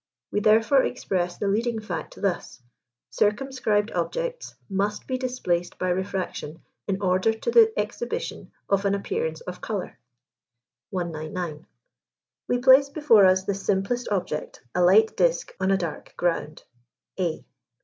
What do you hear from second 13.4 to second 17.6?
the simplest object, a light disk on a dark ground (A).